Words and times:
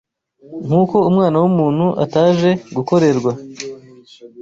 Nk’uko 0.65 0.95
Umwana 1.09 1.37
w’umuntu 1.43 1.85
ataje 2.03 2.49
gukorerwa, 2.75 3.31